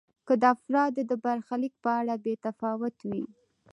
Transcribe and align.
که 0.27 0.33
د 0.41 0.43
افرادو 0.55 1.01
د 1.11 1.13
برخلیک 1.25 1.73
په 1.83 1.89
اړه 1.99 2.15
بې 2.23 2.33
تفاوت 2.45 2.95
وي. 3.09 3.23